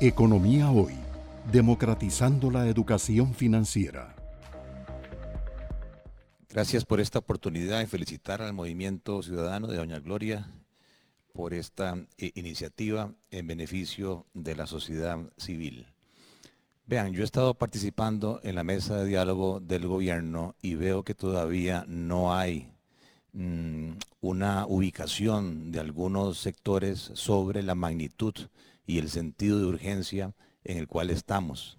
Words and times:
Economía 0.00 0.72
Hoy, 0.72 0.94
democratizando 1.52 2.50
la 2.50 2.66
educación 2.66 3.32
financiera. 3.32 4.16
Gracias 6.48 6.84
por 6.84 6.98
esta 6.98 7.20
oportunidad 7.20 7.80
y 7.80 7.86
felicitar 7.86 8.42
al 8.42 8.52
Movimiento 8.52 9.22
Ciudadano 9.22 9.68
de 9.68 9.76
Doña 9.76 10.00
Gloria 10.00 10.50
por 11.32 11.54
esta 11.54 11.96
eh, 12.18 12.32
iniciativa 12.34 13.12
en 13.30 13.46
beneficio 13.46 14.26
de 14.34 14.56
la 14.56 14.66
sociedad 14.66 15.16
civil. 15.36 15.86
Vean, 16.86 17.12
yo 17.12 17.22
he 17.22 17.24
estado 17.24 17.54
participando 17.54 18.40
en 18.42 18.56
la 18.56 18.64
mesa 18.64 18.96
de 18.96 19.06
diálogo 19.06 19.60
del 19.60 19.86
gobierno 19.86 20.56
y 20.60 20.74
veo 20.74 21.04
que 21.04 21.14
todavía 21.14 21.84
no 21.86 22.34
hay 22.34 22.68
mm, 23.32 23.92
una 24.22 24.66
ubicación 24.66 25.70
de 25.70 25.78
algunos 25.78 26.38
sectores 26.38 27.12
sobre 27.14 27.62
la 27.62 27.76
magnitud 27.76 28.34
y 28.86 28.98
el 28.98 29.08
sentido 29.08 29.58
de 29.58 29.66
urgencia 29.66 30.34
en 30.64 30.78
el 30.78 30.88
cual 30.88 31.10
estamos. 31.10 31.78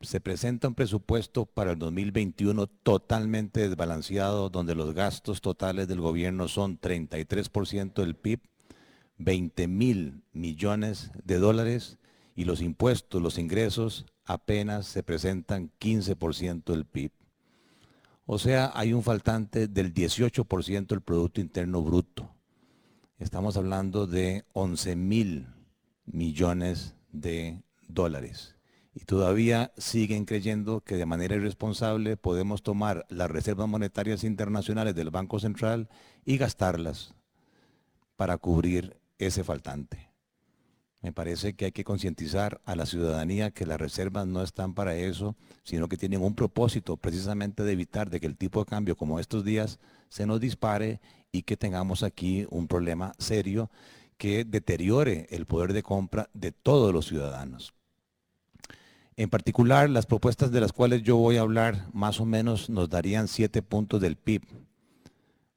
Se 0.00 0.20
presenta 0.20 0.68
un 0.68 0.74
presupuesto 0.74 1.44
para 1.44 1.72
el 1.72 1.78
2021 1.78 2.66
totalmente 2.66 3.68
desbalanceado, 3.68 4.48
donde 4.48 4.74
los 4.74 4.94
gastos 4.94 5.42
totales 5.42 5.88
del 5.88 6.00
gobierno 6.00 6.48
son 6.48 6.80
33% 6.80 7.94
del 7.94 8.16
PIB, 8.16 8.40
20 9.18 9.68
mil 9.68 10.22
millones 10.32 11.10
de 11.22 11.36
dólares 11.36 11.98
y 12.34 12.44
los 12.44 12.62
impuestos, 12.62 13.20
los 13.20 13.36
ingresos 13.36 14.06
apenas 14.24 14.86
se 14.86 15.02
presentan 15.02 15.70
15% 15.78 16.72
del 16.72 16.86
PIB. 16.86 17.12
O 18.24 18.38
sea, 18.38 18.70
hay 18.74 18.94
un 18.94 19.02
faltante 19.02 19.68
del 19.68 19.92
18% 19.92 20.86
del 20.86 21.02
Producto 21.02 21.42
Interno 21.42 21.82
Bruto. 21.82 22.34
Estamos 23.18 23.58
hablando 23.58 24.06
de 24.06 24.46
11 24.54 24.96
mil 24.96 25.46
millones 26.12 26.94
de 27.12 27.62
dólares. 27.88 28.56
Y 28.94 29.04
todavía 29.04 29.72
siguen 29.76 30.24
creyendo 30.24 30.80
que 30.80 30.96
de 30.96 31.06
manera 31.06 31.36
irresponsable 31.36 32.16
podemos 32.16 32.62
tomar 32.62 33.06
las 33.08 33.30
reservas 33.30 33.68
monetarias 33.68 34.24
internacionales 34.24 34.94
del 34.94 35.10
Banco 35.10 35.38
Central 35.38 35.88
y 36.24 36.38
gastarlas 36.38 37.14
para 38.16 38.36
cubrir 38.36 39.00
ese 39.18 39.44
faltante. 39.44 40.10
Me 41.02 41.12
parece 41.12 41.54
que 41.54 41.66
hay 41.66 41.72
que 41.72 41.84
concientizar 41.84 42.60
a 42.66 42.74
la 42.76 42.84
ciudadanía 42.84 43.52
que 43.52 43.64
las 43.64 43.80
reservas 43.80 44.26
no 44.26 44.42
están 44.42 44.74
para 44.74 44.96
eso, 44.96 45.34
sino 45.62 45.88
que 45.88 45.96
tienen 45.96 46.22
un 46.22 46.34
propósito 46.34 46.98
precisamente 46.98 47.62
de 47.62 47.72
evitar 47.72 48.10
de 48.10 48.20
que 48.20 48.26
el 48.26 48.36
tipo 48.36 48.60
de 48.60 48.66
cambio 48.66 48.96
como 48.96 49.18
estos 49.18 49.42
días 49.42 49.78
se 50.10 50.26
nos 50.26 50.40
dispare 50.40 51.00
y 51.32 51.42
que 51.42 51.56
tengamos 51.56 52.02
aquí 52.02 52.46
un 52.50 52.68
problema 52.68 53.14
serio 53.18 53.70
que 54.20 54.44
deteriore 54.44 55.26
el 55.30 55.46
poder 55.46 55.72
de 55.72 55.82
compra 55.82 56.28
de 56.34 56.52
todos 56.52 56.92
los 56.92 57.06
ciudadanos. 57.06 57.72
En 59.16 59.30
particular, 59.30 59.88
las 59.88 60.04
propuestas 60.04 60.52
de 60.52 60.60
las 60.60 60.74
cuales 60.74 61.02
yo 61.02 61.16
voy 61.16 61.38
a 61.38 61.40
hablar 61.40 61.86
más 61.94 62.20
o 62.20 62.26
menos 62.26 62.68
nos 62.68 62.90
darían 62.90 63.28
siete 63.28 63.62
puntos 63.62 63.98
del 63.98 64.16
PIB. 64.16 64.42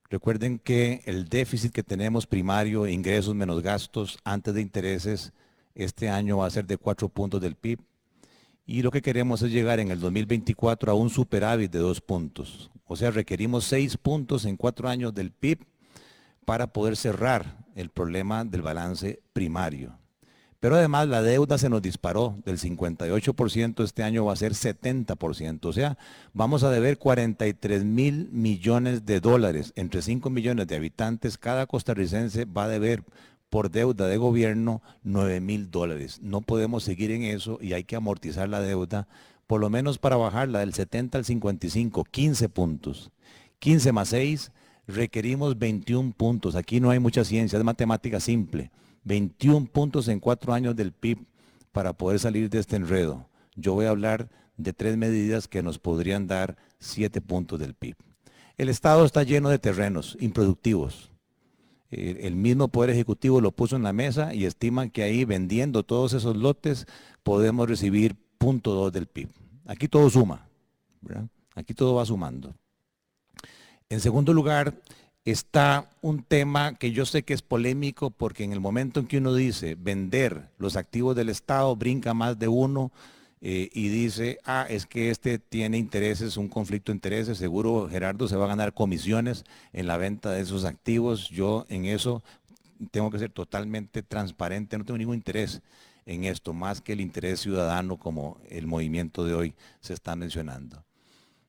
Recuerden 0.09 0.59
que 0.59 1.01
el 1.03 1.27
déficit 1.27 1.73
que 1.73 1.83
tenemos 1.83 2.25
primario, 2.25 2.87
ingresos 2.87 3.35
menos 3.35 3.61
gastos 3.61 4.17
antes 4.23 4.53
de 4.53 4.61
intereses, 4.61 5.33
este 5.75 6.07
año 6.07 6.37
va 6.37 6.47
a 6.47 6.49
ser 6.49 6.65
de 6.65 6.77
cuatro 6.77 7.09
puntos 7.09 7.41
del 7.41 7.55
PIB. 7.55 7.81
Y 8.65 8.81
lo 8.81 8.91
que 8.91 9.01
queremos 9.01 9.41
es 9.41 9.51
llegar 9.51 9.81
en 9.81 9.91
el 9.91 9.99
2024 9.99 10.89
a 10.89 10.95
un 10.95 11.09
superávit 11.09 11.69
de 11.69 11.79
dos 11.79 11.99
puntos. 11.99 12.71
O 12.85 12.95
sea, 12.95 13.11
requerimos 13.11 13.65
seis 13.65 13.97
puntos 13.97 14.45
en 14.45 14.55
cuatro 14.55 14.87
años 14.87 15.13
del 15.13 15.31
PIB 15.31 15.65
para 16.45 16.67
poder 16.67 16.95
cerrar 16.95 17.62
el 17.75 17.89
problema 17.89 18.45
del 18.45 18.61
balance 18.61 19.21
primario. 19.33 19.97
Pero 20.63 20.77
además 20.77 21.09
la 21.09 21.21
deuda 21.21 21.57
se 21.57 21.67
nos 21.67 21.81
disparó 21.81 22.37
del 22.45 22.57
58%, 22.57 23.83
este 23.83 24.01
año 24.01 24.23
va 24.23 24.31
a 24.31 24.37
ser 24.37 24.53
70%. 24.53 25.65
O 25.65 25.73
sea, 25.73 25.97
vamos 26.31 26.63
a 26.63 26.71
deber 26.71 26.97
43 26.97 27.83
mil 27.83 28.29
millones 28.31 29.05
de 29.05 29.19
dólares. 29.19 29.73
Entre 29.75 30.01
5 30.01 30.29
millones 30.29 30.67
de 30.67 30.77
habitantes, 30.77 31.37
cada 31.37 31.65
costarricense 31.67 32.45
va 32.45 32.63
a 32.63 32.69
deber 32.69 33.03
por 33.49 33.71
deuda 33.71 34.07
de 34.07 34.15
gobierno 34.15 34.81
9 35.03 35.41
mil 35.41 35.69
dólares. 35.69 36.21
No 36.21 36.39
podemos 36.39 36.85
seguir 36.85 37.11
en 37.11 37.23
eso 37.23 37.59
y 37.61 37.73
hay 37.73 37.83
que 37.83 37.97
amortizar 37.97 38.47
la 38.47 38.61
deuda, 38.61 39.09
por 39.47 39.59
lo 39.59 39.69
menos 39.69 39.97
para 39.97 40.15
bajarla 40.15 40.59
del 40.59 40.73
70 40.73 41.17
al 41.17 41.25
55, 41.25 42.05
15 42.05 42.47
puntos. 42.47 43.11
15 43.59 43.91
más 43.91 44.07
6, 44.07 44.51
requerimos 44.87 45.57
21 45.57 46.13
puntos. 46.13 46.55
Aquí 46.55 46.79
no 46.79 46.89
hay 46.89 46.99
mucha 46.99 47.23
ciencia, 47.23 47.57
es 47.57 47.63
matemática 47.63 48.19
simple. 48.19 48.71
21 49.03 49.67
puntos 49.67 50.07
en 50.07 50.19
cuatro 50.19 50.53
años 50.53 50.75
del 50.75 50.91
PIB 50.91 51.25
para 51.71 51.93
poder 51.93 52.19
salir 52.19 52.49
de 52.49 52.59
este 52.59 52.75
enredo. 52.75 53.27
Yo 53.55 53.73
voy 53.73 53.85
a 53.85 53.89
hablar 53.89 54.29
de 54.57 54.73
tres 54.73 54.97
medidas 54.97 55.47
que 55.47 55.63
nos 55.63 55.79
podrían 55.79 56.27
dar 56.27 56.57
siete 56.79 57.21
puntos 57.21 57.59
del 57.59 57.73
PIB. 57.73 57.95
El 58.57 58.69
Estado 58.69 59.05
está 59.05 59.23
lleno 59.23 59.49
de 59.49 59.59
terrenos 59.59 60.17
improductivos. 60.19 61.11
El 61.89 62.35
mismo 62.35 62.69
Poder 62.69 62.89
Ejecutivo 62.89 63.39
lo 63.39 63.51
puso 63.51 63.75
en 63.75 63.83
la 63.83 63.93
mesa 63.93 64.33
y 64.33 64.45
estiman 64.45 64.89
que 64.89 65.03
ahí 65.03 65.25
vendiendo 65.25 65.83
todos 65.83 66.13
esos 66.13 66.35
lotes 66.35 66.87
podemos 67.21 67.69
recibir 67.69 68.15
punto 68.37 68.73
dos 68.73 68.91
del 68.91 69.05
PIB. 69.05 69.29
Aquí 69.65 69.87
todo 69.87 70.09
suma. 70.09 70.47
Aquí 71.55 71.73
todo 71.73 71.95
va 71.95 72.05
sumando. 72.05 72.55
En 73.89 73.99
segundo 73.99 74.33
lugar, 74.33 74.73
está 75.25 75.89
un 76.01 76.23
tema 76.23 76.75
que 76.75 76.91
yo 76.91 77.05
sé 77.05 77.23
que 77.23 77.33
es 77.33 77.41
polémico 77.41 78.11
porque 78.11 78.43
en 78.43 78.51
el 78.51 78.59
momento 78.59 78.99
en 78.99 79.07
que 79.07 79.17
uno 79.17 79.33
dice 79.33 79.75
vender 79.75 80.49
los 80.57 80.75
activos 80.75 81.15
del 81.15 81.29
Estado, 81.29 81.75
brinca 81.75 82.13
más 82.13 82.37
de 82.37 82.47
uno 82.47 82.91
eh, 83.41 83.69
y 83.73 83.89
dice, 83.89 84.39
ah, 84.45 84.65
es 84.69 84.85
que 84.85 85.09
este 85.09 85.37
tiene 85.37 85.77
intereses, 85.77 86.37
un 86.37 86.47
conflicto 86.47 86.91
de 86.91 86.97
intereses, 86.97 87.37
seguro 87.37 87.87
Gerardo 87.89 88.27
se 88.27 88.35
va 88.35 88.45
a 88.45 88.49
ganar 88.49 88.73
comisiones 88.73 89.43
en 89.73 89.87
la 89.87 89.97
venta 89.97 90.31
de 90.31 90.41
esos 90.41 90.65
activos. 90.65 91.29
Yo 91.29 91.65
en 91.69 91.85
eso 91.85 92.23
tengo 92.91 93.11
que 93.11 93.19
ser 93.19 93.31
totalmente 93.31 94.01
transparente, 94.01 94.77
no 94.77 94.85
tengo 94.85 94.97
ningún 94.97 95.15
interés 95.15 95.61
en 96.05 96.25
esto, 96.25 96.53
más 96.53 96.81
que 96.81 96.93
el 96.93 97.01
interés 97.01 97.39
ciudadano 97.39 97.97
como 97.97 98.37
el 98.49 98.67
movimiento 98.67 99.25
de 99.25 99.33
hoy 99.33 99.53
se 99.79 99.93
está 99.93 100.15
mencionando. 100.15 100.83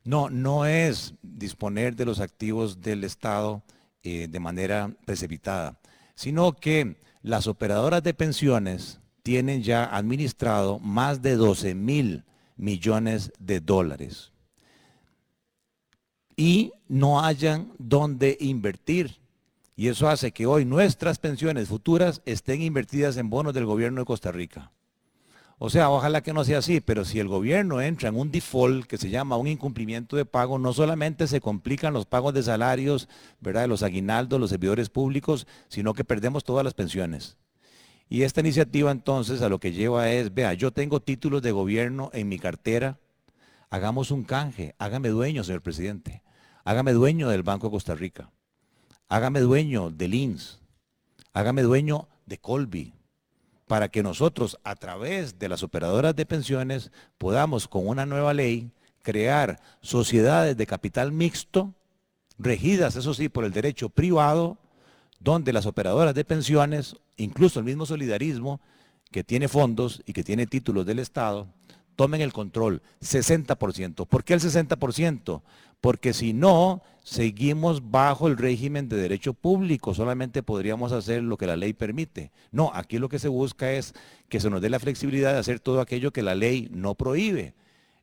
No, 0.04 0.28
no 0.30 0.66
es 0.66 1.14
disponer 1.22 1.96
de 1.96 2.04
los 2.04 2.20
activos 2.20 2.80
del 2.80 3.04
Estado 3.04 3.62
eh, 4.02 4.28
de 4.28 4.40
manera 4.40 4.94
precipitada, 5.06 5.80
sino 6.14 6.52
que 6.52 6.96
las 7.22 7.46
operadoras 7.46 8.02
de 8.02 8.12
pensiones 8.12 9.00
tienen 9.22 9.62
ya 9.62 9.84
administrado 9.84 10.78
más 10.78 11.22
de 11.22 11.36
12 11.36 11.74
mil 11.74 12.24
millones 12.56 13.32
de 13.38 13.60
dólares 13.60 14.34
y 16.36 16.72
no 16.88 17.24
hayan 17.24 17.72
dónde 17.78 18.36
invertir. 18.40 19.16
Y 19.76 19.88
eso 19.88 20.08
hace 20.08 20.32
que 20.32 20.46
hoy 20.46 20.64
nuestras 20.64 21.18
pensiones 21.18 21.68
futuras 21.68 22.22
estén 22.26 22.62
invertidas 22.62 23.16
en 23.16 23.30
bonos 23.30 23.54
del 23.54 23.66
gobierno 23.66 24.02
de 24.02 24.06
Costa 24.06 24.30
Rica. 24.30 24.70
O 25.64 25.70
sea, 25.70 25.88
ojalá 25.88 26.22
que 26.22 26.34
no 26.34 26.44
sea 26.44 26.58
así, 26.58 26.82
pero 26.82 27.06
si 27.06 27.20
el 27.20 27.26
gobierno 27.26 27.80
entra 27.80 28.10
en 28.10 28.16
un 28.16 28.30
default 28.30 28.84
que 28.84 28.98
se 28.98 29.08
llama 29.08 29.38
un 29.38 29.46
incumplimiento 29.46 30.14
de 30.14 30.26
pago, 30.26 30.58
no 30.58 30.74
solamente 30.74 31.26
se 31.26 31.40
complican 31.40 31.94
los 31.94 32.04
pagos 32.04 32.34
de 32.34 32.42
salarios, 32.42 33.08
¿verdad? 33.40 33.62
De 33.62 33.68
los 33.68 33.82
aguinaldos, 33.82 34.38
los 34.38 34.50
servidores 34.50 34.90
públicos, 34.90 35.46
sino 35.68 35.94
que 35.94 36.04
perdemos 36.04 36.44
todas 36.44 36.64
las 36.64 36.74
pensiones. 36.74 37.38
Y 38.10 38.24
esta 38.24 38.42
iniciativa 38.42 38.90
entonces 38.90 39.40
a 39.40 39.48
lo 39.48 39.58
que 39.58 39.72
lleva 39.72 40.10
es, 40.10 40.34
vea, 40.34 40.52
yo 40.52 40.70
tengo 40.70 41.00
títulos 41.00 41.40
de 41.40 41.52
gobierno 41.52 42.10
en 42.12 42.28
mi 42.28 42.38
cartera, 42.38 42.98
hagamos 43.70 44.10
un 44.10 44.24
canje, 44.24 44.74
hágame 44.76 45.08
dueño, 45.08 45.44
señor 45.44 45.62
presidente, 45.62 46.22
hágame 46.66 46.92
dueño 46.92 47.30
del 47.30 47.42
Banco 47.42 47.68
de 47.68 47.70
Costa 47.70 47.94
Rica, 47.94 48.30
hágame 49.08 49.40
dueño 49.40 49.90
del 49.90 50.12
INS, 50.12 50.60
hágame 51.32 51.62
dueño 51.62 52.06
de 52.26 52.36
Colby, 52.36 52.92
para 53.74 53.88
que 53.88 54.04
nosotros 54.04 54.56
a 54.62 54.76
través 54.76 55.40
de 55.40 55.48
las 55.48 55.64
operadoras 55.64 56.14
de 56.14 56.26
pensiones 56.26 56.92
podamos 57.18 57.66
con 57.66 57.88
una 57.88 58.06
nueva 58.06 58.32
ley 58.32 58.70
crear 59.02 59.58
sociedades 59.80 60.56
de 60.56 60.64
capital 60.64 61.10
mixto, 61.10 61.74
regidas, 62.38 62.94
eso 62.94 63.14
sí, 63.14 63.28
por 63.28 63.44
el 63.44 63.50
derecho 63.50 63.88
privado, 63.88 64.58
donde 65.18 65.52
las 65.52 65.66
operadoras 65.66 66.14
de 66.14 66.24
pensiones, 66.24 66.94
incluso 67.16 67.58
el 67.58 67.64
mismo 67.64 67.84
solidarismo, 67.84 68.60
que 69.10 69.24
tiene 69.24 69.48
fondos 69.48 70.04
y 70.06 70.12
que 70.12 70.22
tiene 70.22 70.46
títulos 70.46 70.86
del 70.86 71.00
Estado, 71.00 71.48
tomen 71.96 72.20
el 72.20 72.32
control, 72.32 72.80
60%. 73.02 74.06
¿Por 74.06 74.22
qué 74.22 74.34
el 74.34 74.40
60%? 74.40 75.42
Porque 75.84 76.14
si 76.14 76.32
no, 76.32 76.80
seguimos 77.02 77.90
bajo 77.90 78.26
el 78.26 78.38
régimen 78.38 78.88
de 78.88 78.96
derecho 78.96 79.34
público, 79.34 79.92
solamente 79.92 80.42
podríamos 80.42 80.92
hacer 80.92 81.22
lo 81.22 81.36
que 81.36 81.46
la 81.46 81.56
ley 81.56 81.74
permite. 81.74 82.32
No, 82.52 82.70
aquí 82.72 82.98
lo 82.98 83.10
que 83.10 83.18
se 83.18 83.28
busca 83.28 83.70
es 83.70 83.92
que 84.30 84.40
se 84.40 84.48
nos 84.48 84.62
dé 84.62 84.70
la 84.70 84.80
flexibilidad 84.80 85.34
de 85.34 85.40
hacer 85.40 85.60
todo 85.60 85.82
aquello 85.82 86.10
que 86.10 86.22
la 86.22 86.34
ley 86.34 86.70
no 86.72 86.94
prohíbe, 86.94 87.52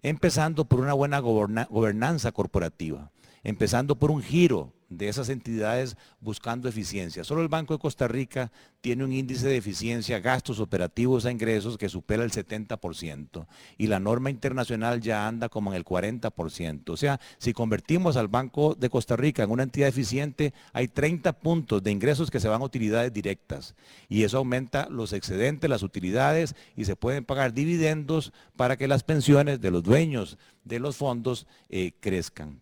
empezando 0.03 0.65
por 0.65 0.79
una 0.79 0.93
buena 0.93 1.17
gobernanza 1.21 2.31
corporativa, 2.31 3.09
empezando 3.43 3.97
por 3.97 4.11
un 4.11 4.21
giro 4.21 4.73
de 4.91 5.07
esas 5.07 5.29
entidades 5.29 5.95
buscando 6.19 6.67
eficiencia. 6.67 7.23
Solo 7.23 7.41
el 7.41 7.47
Banco 7.47 7.73
de 7.73 7.79
Costa 7.79 8.07
Rica 8.07 8.51
tiene 8.81 9.05
un 9.05 9.13
índice 9.13 9.47
de 9.47 9.55
eficiencia, 9.55 10.19
gastos 10.19 10.59
operativos 10.59 11.25
a 11.25 11.31
ingresos 11.31 11.77
que 11.77 11.87
supera 11.87 12.23
el 12.23 12.31
70% 12.31 13.47
y 13.77 13.87
la 13.87 13.99
norma 13.99 14.29
internacional 14.29 14.99
ya 14.99 15.27
anda 15.27 15.47
como 15.47 15.71
en 15.71 15.77
el 15.77 15.85
40%. 15.85 16.89
O 16.89 16.97
sea, 16.97 17.19
si 17.37 17.53
convertimos 17.53 18.17
al 18.17 18.27
Banco 18.27 18.75
de 18.75 18.89
Costa 18.89 19.15
Rica 19.15 19.43
en 19.43 19.51
una 19.51 19.63
entidad 19.63 19.87
eficiente, 19.87 20.53
hay 20.73 20.89
30 20.89 21.33
puntos 21.39 21.81
de 21.81 21.91
ingresos 21.91 22.29
que 22.29 22.41
se 22.41 22.49
van 22.49 22.61
a 22.61 22.65
utilidades 22.65 23.13
directas 23.13 23.75
y 24.09 24.23
eso 24.23 24.39
aumenta 24.39 24.89
los 24.89 25.13
excedentes, 25.13 25.69
las 25.69 25.83
utilidades 25.83 26.53
y 26.75 26.83
se 26.83 26.97
pueden 26.97 27.23
pagar 27.23 27.53
dividendos 27.53 28.33
para 28.57 28.75
que 28.75 28.89
las 28.89 29.03
pensiones 29.03 29.61
de 29.61 29.71
los 29.71 29.83
dueños 29.83 30.37
de 30.65 30.79
los 30.79 30.97
fondos 30.97 31.47
eh, 31.69 31.93
crezcan. 32.01 32.59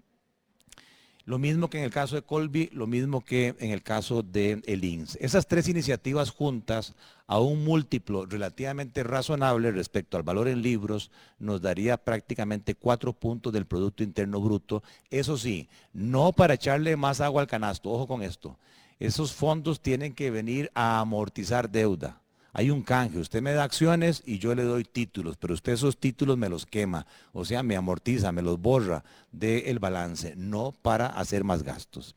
Lo 1.30 1.38
mismo 1.38 1.70
que 1.70 1.78
en 1.78 1.84
el 1.84 1.92
caso 1.92 2.16
de 2.16 2.24
Colby, 2.24 2.72
lo 2.74 2.88
mismo 2.88 3.24
que 3.24 3.54
en 3.60 3.70
el 3.70 3.84
caso 3.84 4.24
de 4.24 4.64
el 4.66 4.84
INS. 4.84 5.16
Esas 5.22 5.46
tres 5.46 5.68
iniciativas 5.68 6.32
juntas 6.32 6.96
a 7.28 7.38
un 7.38 7.64
múltiplo 7.64 8.26
relativamente 8.26 9.04
razonable 9.04 9.72
respecto 9.72 10.18
al 10.18 10.24
valor 10.24 10.48
en 10.48 10.64
libros 10.64 11.12
nos 11.38 11.62
daría 11.62 11.98
prácticamente 11.98 12.74
cuatro 12.74 13.14
puntos 13.14 13.54
del 13.54 13.68
Producto 13.68 14.02
Interno 14.02 14.42
Bruto. 14.42 14.82
Eso 15.12 15.38
sí, 15.38 15.70
no 15.94 16.32
para 16.32 16.56
echarle 16.56 16.96
más 16.96 17.22
agua 17.22 17.44
al 17.44 17.48
canasto, 17.48 17.92
ojo 17.92 18.08
con 18.08 18.24
esto. 18.24 18.58
Esos 18.98 19.32
fondos 19.32 19.82
tienen 19.82 20.16
que 20.16 20.32
venir 20.32 20.72
a 20.74 21.00
amortizar 21.00 21.70
deuda. 21.70 22.20
Hay 22.54 22.72
un 22.72 22.82
canje, 22.82 23.20
usted 23.20 23.42
me 23.42 23.54
da 23.54 23.64
acciones 23.64 24.24
y 24.26 24.40
yo 24.40 24.56
le 24.56 24.64
doy 24.64 24.84
títulos, 24.84 25.38
pero 25.38 25.54
usted 25.54 25.74
esos 25.74 25.98
títulos 25.98 26.38
me 26.38 26.50
los 26.50 26.66
quema, 26.66 27.06
o 27.32 27.46
sea, 27.46 27.62
me 27.64 27.76
amortiza, 27.76 28.32
me 28.32 28.42
los 28.42 28.60
borra 28.60 29.04
del 29.32 29.80
balance, 29.80 30.36
no 30.36 30.74
para 30.82 31.08
hacer 31.08 31.44
más 31.44 31.64
gastos. 31.64 32.16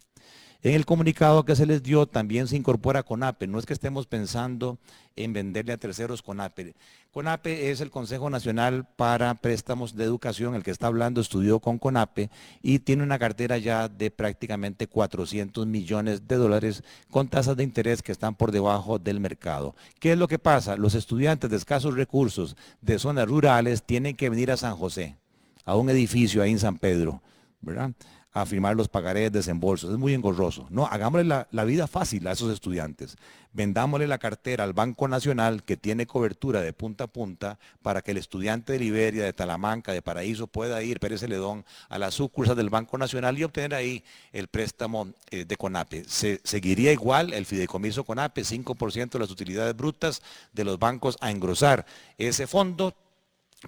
En 0.64 0.74
el 0.74 0.86
comunicado 0.86 1.44
que 1.44 1.56
se 1.56 1.66
les 1.66 1.82
dio 1.82 2.06
también 2.06 2.46
se 2.46 2.56
incorpora 2.56 3.02
CONAPE. 3.02 3.48
No 3.48 3.58
es 3.58 3.66
que 3.66 3.72
estemos 3.72 4.06
pensando 4.06 4.78
en 5.16 5.32
venderle 5.32 5.72
a 5.72 5.76
terceros 5.76 6.22
CONAPE. 6.22 6.76
CONAPE 7.10 7.72
es 7.72 7.80
el 7.80 7.90
Consejo 7.90 8.30
Nacional 8.30 8.86
para 8.94 9.34
Préstamos 9.34 9.96
de 9.96 10.04
Educación, 10.04 10.54
el 10.54 10.62
que 10.62 10.70
está 10.70 10.86
hablando 10.86 11.20
estudió 11.20 11.58
con 11.58 11.78
CONAPE 11.78 12.30
y 12.62 12.78
tiene 12.78 13.02
una 13.02 13.18
cartera 13.18 13.58
ya 13.58 13.88
de 13.88 14.12
prácticamente 14.12 14.86
400 14.86 15.66
millones 15.66 16.28
de 16.28 16.36
dólares 16.36 16.84
con 17.10 17.26
tasas 17.26 17.56
de 17.56 17.64
interés 17.64 18.00
que 18.00 18.12
están 18.12 18.36
por 18.36 18.52
debajo 18.52 19.00
del 19.00 19.18
mercado. 19.18 19.74
¿Qué 19.98 20.12
es 20.12 20.18
lo 20.18 20.28
que 20.28 20.38
pasa? 20.38 20.76
Los 20.76 20.94
estudiantes 20.94 21.50
de 21.50 21.56
escasos 21.56 21.96
recursos 21.96 22.56
de 22.80 23.00
zonas 23.00 23.26
rurales 23.26 23.82
tienen 23.82 24.14
que 24.14 24.30
venir 24.30 24.52
a 24.52 24.56
San 24.56 24.76
José, 24.76 25.16
a 25.64 25.74
un 25.74 25.90
edificio 25.90 26.40
ahí 26.40 26.52
en 26.52 26.60
San 26.60 26.78
Pedro, 26.78 27.20
¿verdad? 27.60 27.90
A 28.32 28.46
firmar 28.46 28.76
los 28.76 28.88
pagarés, 28.88 29.30
desembolsos. 29.30 29.90
Es 29.90 29.98
muy 29.98 30.14
engorroso. 30.14 30.66
No, 30.70 30.86
hagámosle 30.86 31.46
la, 31.50 31.64
vida 31.64 31.86
fácil 31.86 32.26
a 32.26 32.32
esos 32.32 32.52
estudiantes. 32.52 33.16
Vendámosle 33.52 34.06
la 34.06 34.18
cartera 34.18 34.64
al 34.64 34.72
Banco 34.72 35.06
Nacional 35.06 35.62
que 35.62 35.76
tiene 35.76 36.06
cobertura 36.06 36.62
de 36.62 36.72
punta 36.72 37.04
a 37.04 37.06
punta 37.06 37.58
para 37.82 38.00
que 38.00 38.12
el 38.12 38.16
estudiante 38.16 38.72
de 38.72 38.78
Liberia, 38.78 39.24
de 39.24 39.34
Talamanca, 39.34 39.92
de 39.92 40.00
Paraíso 40.00 40.46
pueda 40.46 40.82
ir, 40.82 40.98
Pérez 40.98 41.20
Celedón, 41.20 41.66
a 41.90 41.98
la 41.98 42.10
sucursal 42.10 42.56
del 42.56 42.70
Banco 42.70 42.96
Nacional 42.96 43.38
y 43.38 43.44
obtener 43.44 43.74
ahí 43.74 44.02
el 44.32 44.48
préstamo 44.48 45.08
eh, 45.30 45.44
de 45.44 45.56
CONAPE. 45.56 46.04
Se, 46.08 46.40
seguiría 46.42 46.92
igual 46.92 47.34
el 47.34 47.44
fideicomiso 47.44 48.04
CONAPE, 48.04 48.42
5% 48.42 49.10
de 49.10 49.18
las 49.18 49.30
utilidades 49.30 49.76
brutas 49.76 50.22
de 50.54 50.64
los 50.64 50.78
bancos 50.78 51.18
a 51.20 51.30
engrosar 51.30 51.84
ese 52.16 52.46
fondo 52.46 52.94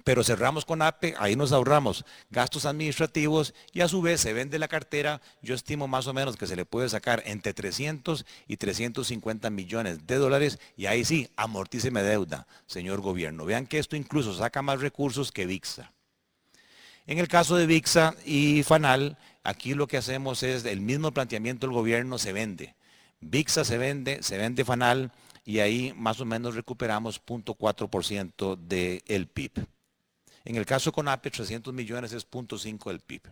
pero 0.03 0.23
cerramos 0.23 0.65
con 0.65 0.81
APE, 0.81 1.15
ahí 1.17 1.35
nos 1.35 1.51
ahorramos 1.51 2.05
gastos 2.29 2.65
administrativos 2.65 3.53
y 3.71 3.81
a 3.81 3.87
su 3.87 4.01
vez 4.01 4.21
se 4.21 4.33
vende 4.33 4.59
la 4.59 4.67
cartera, 4.67 5.21
yo 5.41 5.55
estimo 5.55 5.87
más 5.87 6.07
o 6.07 6.13
menos 6.13 6.35
que 6.35 6.47
se 6.47 6.55
le 6.55 6.65
puede 6.65 6.89
sacar 6.89 7.23
entre 7.25 7.53
300 7.53 8.25
y 8.47 8.57
350 8.57 9.49
millones 9.49 10.05
de 10.05 10.15
dólares 10.15 10.59
y 10.75 10.87
ahí 10.87 11.05
sí, 11.05 11.29
amortíceme 11.35 12.03
deuda, 12.03 12.47
señor 12.65 13.01
gobierno. 13.01 13.45
Vean 13.45 13.67
que 13.67 13.79
esto 13.79 13.95
incluso 13.95 14.33
saca 14.33 14.61
más 14.61 14.81
recursos 14.81 15.31
que 15.31 15.45
VIXA. 15.45 15.91
En 17.07 17.19
el 17.19 17.27
caso 17.27 17.55
de 17.55 17.67
VIXA 17.67 18.15
y 18.25 18.63
FANAL, 18.63 19.17
aquí 19.43 19.75
lo 19.75 19.87
que 19.87 19.97
hacemos 19.97 20.41
es 20.43 20.65
el 20.65 20.81
mismo 20.81 21.11
planteamiento 21.11 21.67
del 21.67 21.75
gobierno 21.75 22.17
se 22.17 22.33
vende. 22.33 22.75
VIXA 23.21 23.63
se 23.63 23.77
vende, 23.77 24.23
se 24.23 24.37
vende 24.37 24.65
FANAL 24.65 25.11
y 25.45 25.59
ahí 25.59 25.93
más 25.95 26.19
o 26.19 26.25
menos 26.25 26.55
recuperamos 26.55 27.21
0.4% 27.23 28.57
del 28.57 29.27
PIB. 29.27 29.67
En 30.45 30.55
el 30.55 30.65
caso 30.65 30.91
con 30.91 31.07
APE, 31.07 31.31
300 31.31 31.73
millones 31.73 32.13
es 32.13 32.29
0.5 32.29 32.89
del 32.89 32.99
PIB. 32.99 33.23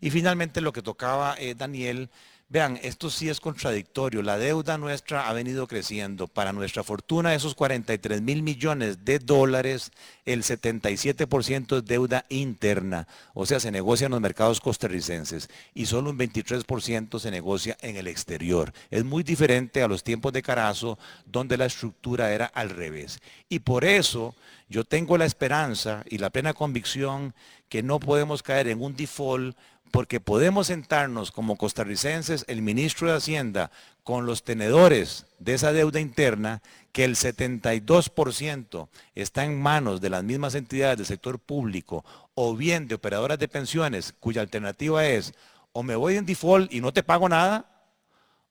Y 0.00 0.10
finalmente 0.10 0.60
lo 0.60 0.72
que 0.72 0.82
tocaba 0.82 1.36
eh, 1.38 1.54
Daniel, 1.54 2.10
vean, 2.50 2.78
esto 2.82 3.08
sí 3.08 3.28
es 3.28 3.40
contradictorio. 3.40 4.22
La 4.22 4.36
deuda 4.36 4.76
nuestra 4.76 5.28
ha 5.28 5.32
venido 5.32 5.66
creciendo. 5.68 6.26
Para 6.26 6.52
nuestra 6.52 6.82
fortuna, 6.82 7.34
esos 7.34 7.54
43 7.54 8.20
mil 8.20 8.42
millones 8.42 9.04
de 9.04 9.20
dólares, 9.20 9.92
el 10.26 10.42
77% 10.42 11.78
es 11.78 11.84
deuda 11.84 12.26
interna. 12.28 13.06
O 13.34 13.46
sea, 13.46 13.60
se 13.60 13.70
negocia 13.70 14.06
en 14.06 14.12
los 14.12 14.20
mercados 14.20 14.60
costarricenses 14.60 15.48
y 15.74 15.86
solo 15.86 16.10
un 16.10 16.18
23% 16.18 17.18
se 17.20 17.30
negocia 17.30 17.78
en 17.80 17.96
el 17.96 18.08
exterior. 18.08 18.72
Es 18.90 19.04
muy 19.04 19.22
diferente 19.22 19.82
a 19.82 19.88
los 19.88 20.02
tiempos 20.02 20.32
de 20.32 20.42
Carazo, 20.42 20.98
donde 21.24 21.56
la 21.56 21.66
estructura 21.66 22.32
era 22.32 22.46
al 22.46 22.70
revés. 22.70 23.20
Y 23.48 23.60
por 23.60 23.84
eso 23.84 24.34
yo 24.68 24.84
tengo 24.84 25.16
la 25.16 25.24
esperanza 25.24 26.04
y 26.08 26.18
la 26.18 26.30
plena 26.30 26.52
convicción 26.52 27.32
que 27.68 27.84
no 27.84 28.00
podemos 28.00 28.42
caer 28.42 28.66
en 28.66 28.82
un 28.82 28.96
default 28.96 29.56
porque 29.90 30.20
podemos 30.20 30.68
sentarnos 30.68 31.32
como 31.32 31.56
costarricenses, 31.56 32.44
el 32.48 32.62
ministro 32.62 33.08
de 33.08 33.16
Hacienda, 33.16 33.70
con 34.02 34.26
los 34.26 34.42
tenedores 34.44 35.26
de 35.38 35.54
esa 35.54 35.72
deuda 35.72 36.00
interna, 36.00 36.62
que 36.92 37.04
el 37.04 37.16
72% 37.16 38.88
está 39.14 39.44
en 39.44 39.60
manos 39.60 40.00
de 40.00 40.10
las 40.10 40.24
mismas 40.24 40.54
entidades 40.54 40.98
del 40.98 41.06
sector 41.06 41.38
público 41.38 42.04
o 42.34 42.56
bien 42.56 42.88
de 42.88 42.96
operadoras 42.96 43.38
de 43.38 43.48
pensiones, 43.48 44.14
cuya 44.18 44.40
alternativa 44.40 45.06
es 45.06 45.34
o 45.72 45.82
me 45.82 45.94
voy 45.94 46.16
en 46.16 46.26
default 46.26 46.72
y 46.72 46.80
no 46.80 46.92
te 46.92 47.02
pago 47.02 47.28
nada, 47.28 47.64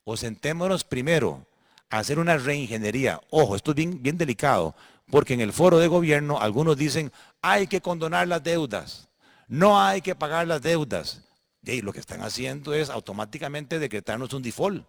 o 0.04 0.16
sentémonos 0.16 0.84
primero 0.84 1.46
a 1.90 2.00
hacer 2.00 2.20
una 2.20 2.38
reingeniería. 2.38 3.20
Ojo, 3.30 3.56
esto 3.56 3.72
es 3.72 3.76
bien, 3.76 4.02
bien 4.02 4.18
delicado, 4.18 4.76
porque 5.12 5.34
en 5.34 5.42
el 5.42 5.54
foro 5.54 5.80
de 5.80 5.88
gobierno 5.88 6.40
algunos 6.40 6.78
dicen, 6.78 7.12
hay 7.42 7.68
que 7.68 7.82
condonar 7.82 8.28
las 8.28 8.44
deudas, 8.44 9.10
no 9.48 9.82
hay 9.82 10.02
que 10.02 10.16
pagar 10.16 10.48
las 10.48 10.62
deudas. 10.62 11.24
Y 11.64 11.82
lo 11.82 11.94
que 11.94 12.00
están 12.00 12.22
haciendo 12.22 12.74
es 12.74 12.90
automáticamente 12.90 13.80
decretarnos 13.80 14.34
un 14.34 14.42
default. 14.42 14.86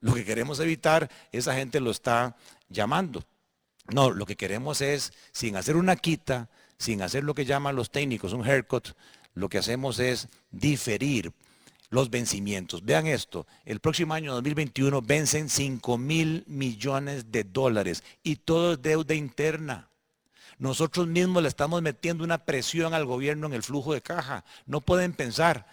Lo 0.00 0.14
que 0.14 0.24
queremos 0.24 0.60
evitar, 0.60 1.10
esa 1.32 1.54
gente 1.54 1.80
lo 1.80 1.90
está 1.90 2.36
llamando. 2.68 3.24
No, 3.92 4.10
lo 4.10 4.26
que 4.26 4.36
queremos 4.36 4.80
es, 4.80 5.12
sin 5.32 5.56
hacer 5.56 5.76
una 5.76 5.96
quita, 5.96 6.48
sin 6.78 7.02
hacer 7.02 7.24
lo 7.24 7.34
que 7.34 7.44
llaman 7.44 7.76
los 7.76 7.90
técnicos 7.90 8.32
un 8.32 8.44
haircut, 8.44 8.88
lo 9.34 9.48
que 9.48 9.58
hacemos 9.58 9.98
es 9.98 10.28
diferir 10.50 11.32
los 11.90 12.10
vencimientos. 12.10 12.84
Vean 12.84 13.06
esto, 13.06 13.46
el 13.64 13.80
próximo 13.80 14.14
año 14.14 14.32
2021 14.34 15.02
vencen 15.02 15.48
5 15.48 15.98
mil 15.98 16.44
millones 16.46 17.30
de 17.30 17.44
dólares 17.44 18.02
y 18.22 18.36
todo 18.36 18.74
es 18.74 18.82
deuda 18.82 19.14
interna. 19.14 19.88
Nosotros 20.58 21.06
mismos 21.06 21.42
le 21.42 21.48
estamos 21.48 21.82
metiendo 21.82 22.24
una 22.24 22.44
presión 22.44 22.94
al 22.94 23.04
gobierno 23.06 23.46
en 23.46 23.54
el 23.54 23.62
flujo 23.62 23.92
de 23.92 24.02
caja. 24.02 24.44
No 24.66 24.80
pueden 24.80 25.12
pensar 25.12 25.66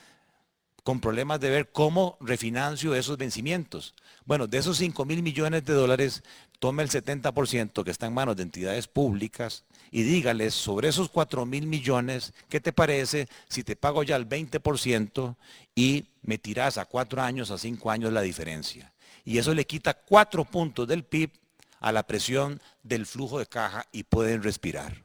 con 0.84 1.00
problemas 1.00 1.40
de 1.40 1.50
ver 1.50 1.72
cómo 1.72 2.18
refinancio 2.22 2.96
esos 2.96 3.18
vencimientos. 3.18 3.94
Bueno, 4.26 4.48
de 4.48 4.58
esos 4.58 4.78
5 4.78 5.06
mil 5.06 5.22
millones 5.22 5.64
de 5.66 5.74
dólares, 5.74 6.24
tome 6.60 6.84
el 6.84 6.90
70% 6.90 7.84
que 7.84 7.92
está 7.92 8.08
en 8.08 8.14
manos 8.14 8.36
de 8.36 8.44
entidades 8.44 8.88
públicas 8.88 9.64
y 9.92 10.04
dígales 10.04 10.54
sobre 10.54 10.90
esos 10.90 11.10
4 11.10 11.46
mil 11.46 11.68
millones, 11.68 12.34
¿qué 12.50 12.60
te 12.60 12.74
parece 12.74 13.28
si 13.50 13.64
te 13.64 13.76
pago 13.76 14.04
ya 14.04 14.16
el 14.16 14.28
20% 14.28 15.36
y 15.76 16.06
me 16.22 16.38
tiras 16.38 16.78
a 16.78 16.86
cuatro 16.86 17.22
años, 17.22 17.52
a 17.52 17.58
cinco 17.58 17.92
años 17.92 18.14
la 18.14 18.22
diferencia? 18.22 18.94
Y 19.26 19.38
eso 19.38 19.54
le 19.54 19.66
quita 19.66 19.94
cuatro 19.94 20.46
puntos 20.46 20.88
del 20.88 21.04
PIB 21.04 21.32
a 21.80 21.92
la 21.92 22.04
presión 22.04 22.62
del 22.84 23.06
flujo 23.06 23.40
de 23.40 23.48
caja 23.48 23.86
y 23.92 24.04
pueden 24.04 24.44
respirar. 24.44 25.04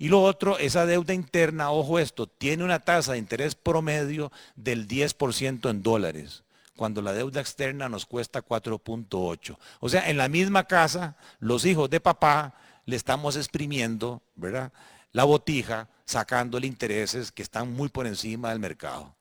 Y 0.00 0.08
lo 0.08 0.22
otro, 0.22 0.56
esa 0.56 0.86
deuda 0.86 1.12
interna, 1.12 1.70
ojo 1.72 1.98
esto, 1.98 2.26
tiene 2.26 2.64
una 2.64 2.78
tasa 2.78 3.12
de 3.12 3.18
interés 3.18 3.54
promedio 3.54 4.32
del 4.56 4.88
10% 4.88 5.68
en 5.68 5.82
dólares, 5.82 6.42
cuando 6.74 7.02
la 7.02 7.12
deuda 7.12 7.42
externa 7.42 7.86
nos 7.90 8.06
cuesta 8.06 8.42
4.8. 8.42 9.58
O 9.78 9.88
sea, 9.90 10.08
en 10.08 10.16
la 10.16 10.30
misma 10.30 10.64
casa, 10.66 11.16
los 11.38 11.66
hijos 11.66 11.90
de 11.90 12.00
papá 12.00 12.54
le 12.86 12.96
estamos 12.96 13.36
exprimiendo, 13.36 14.22
¿verdad? 14.36 14.72
La 15.12 15.24
botija, 15.24 15.86
sacándole 16.06 16.66
intereses 16.66 17.30
que 17.30 17.42
están 17.42 17.70
muy 17.70 17.90
por 17.90 18.06
encima 18.06 18.48
del 18.48 18.58
mercado. 18.58 19.14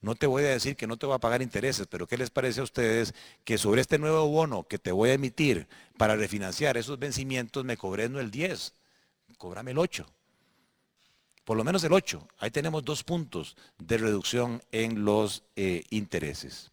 No 0.00 0.16
te 0.16 0.26
voy 0.26 0.42
a 0.42 0.48
decir 0.48 0.74
que 0.74 0.88
no 0.88 0.96
te 0.96 1.06
voy 1.06 1.14
a 1.14 1.20
pagar 1.20 1.42
intereses, 1.42 1.86
pero 1.86 2.08
¿qué 2.08 2.18
les 2.18 2.30
parece 2.30 2.58
a 2.58 2.64
ustedes 2.64 3.14
que 3.44 3.56
sobre 3.56 3.82
este 3.82 4.00
nuevo 4.00 4.26
bono 4.26 4.64
que 4.64 4.78
te 4.80 4.90
voy 4.90 5.10
a 5.10 5.14
emitir 5.14 5.68
para 5.96 6.16
refinanciar 6.16 6.76
esos 6.76 6.98
vencimientos 6.98 7.64
me 7.64 7.76
cobré 7.76 8.08
no 8.08 8.18
el 8.18 8.32
10, 8.32 8.72
cóbrame 9.38 9.70
el 9.70 9.78
8? 9.78 10.04
Por 11.44 11.56
lo 11.56 11.64
menos 11.64 11.84
el 11.84 11.92
8. 11.92 12.26
Ahí 12.38 12.50
tenemos 12.50 12.84
dos 12.84 13.04
puntos 13.04 13.56
de 13.78 13.98
reducción 13.98 14.62
en 14.72 15.04
los 15.04 15.44
eh, 15.56 15.84
intereses. 15.90 16.72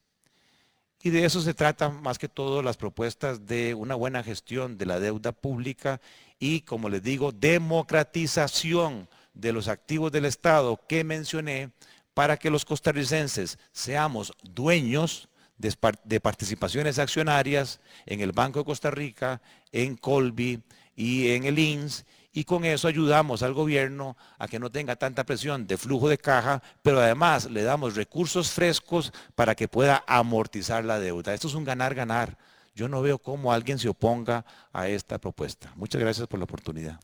Y 1.04 1.10
de 1.10 1.26
eso 1.26 1.42
se 1.42 1.54
trata 1.54 1.90
más 1.90 2.20
que 2.20 2.30
todo 2.30 2.62
las 2.62 2.78
propuestas 2.78 3.46
de 3.48 3.74
una 3.74 3.96
buena 3.96 4.24
gestión 4.24 4.78
de 4.78 4.86
la 4.86 5.00
deuda 5.00 5.32
pública 5.32 6.00
y, 6.40 6.62
como 6.62 6.90
les 6.90 7.02
digo, 7.02 7.32
democratización 7.32 9.10
de 9.34 9.52
los 9.52 9.68
activos 9.68 10.12
del 10.12 10.26
Estado 10.26 10.80
que 10.88 11.04
mencioné 11.04 11.72
para 12.14 12.38
que 12.38 12.52
los 12.52 12.66
costarricenses 12.66 13.58
seamos 13.72 14.34
dueños 14.44 15.28
de, 15.58 16.20
participaciones 16.20 17.00
accionarias 17.00 17.80
en 18.06 18.22
el 18.22 18.32
Banco 18.32 18.60
de 18.60 18.66
Costa 18.66 18.92
Rica, 18.92 19.42
en 19.72 19.96
Colby 19.96 20.62
y 20.96 21.30
en 21.30 21.46
el 21.46 21.60
INS 21.60 22.06
y 22.34 22.46
con 22.46 22.66
eso 22.66 22.88
ayudamos 22.88 23.44
al 23.44 23.54
gobierno 23.54 24.16
a 24.40 24.48
que 24.48 24.60
no 24.60 24.70
tenga 24.70 24.96
tanta 24.96 25.26
presión 25.26 25.68
de 25.68 25.78
flujo 25.78 26.08
de 26.08 26.18
caja, 26.18 26.62
pero 26.82 27.00
además 27.00 27.50
le 27.50 27.64
damos 27.64 27.96
recursos 27.96 28.52
frescos 28.52 29.12
para 29.36 29.56
que 29.56 29.68
pueda 29.68 30.04
amortizar 30.08 30.86
la 30.86 31.00
deuda. 31.00 31.34
Esto 31.34 31.48
es 31.48 31.56
un 31.56 31.66
ganar-ganar. 31.66 32.38
Yo 32.74 32.88
no 32.88 33.02
veo 33.02 33.20
cómo 33.20 33.52
alguien 33.52 33.80
se 33.80 33.90
oponga 33.90 34.46
a 34.72 34.88
esta 34.88 35.18
propuesta. 35.18 35.74
Muchas 35.76 36.00
gracias 36.00 36.28
por 36.28 36.40
la 36.40 36.46
oportunidad. 36.46 37.00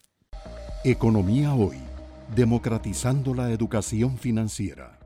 Economía 0.84 1.54
hoy, 1.54 1.80
democratizando 2.34 3.34
la 3.34 3.52
educación 3.52 4.18
financiera. 4.18 4.97